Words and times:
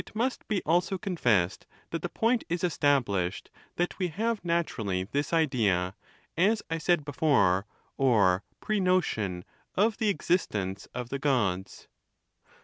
I™ 0.01 0.03
nst 0.25 0.39
be 0.47 0.63
also 0.65 0.97
confessed 0.97 1.67
that 1.91 2.01
the 2.01 2.09
point 2.09 2.43
is 2.49 2.63
established 2.63 3.51
that 3.75 3.91
^We 3.99 4.11
have 4.13 4.43
naturally 4.43 5.03
this 5.03 5.31
idea, 5.31 5.93
as 6.35 6.63
I 6.71 6.79
said 6.79 7.05
before, 7.05 7.67
or 7.97 8.43
prenotion, 8.63 9.43
of 9.75 9.97
the 9.97 10.09
existence 10.09 10.87
of 10.95 11.09
the 11.09 11.19
Gods. 11.19 11.87